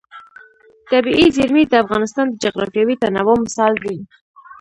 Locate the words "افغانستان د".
1.83-2.33